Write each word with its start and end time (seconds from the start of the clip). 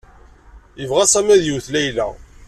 Yebɣa 0.79 1.05
Sami 1.11 1.31
ad 1.35 1.41
yewwet 1.45 1.67
Layla. 1.73 2.07